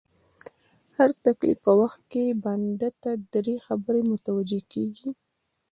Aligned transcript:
د 0.03 0.03
هر 0.97 1.09
تکليف 1.25 1.59
په 1.65 1.73
وخت 1.81 2.01
کي 2.11 2.25
بنده 2.45 2.89
ته 3.01 3.11
دری 3.33 3.55
خبري 3.65 4.01
متوجې 4.11 4.61
کيږي 4.73 5.09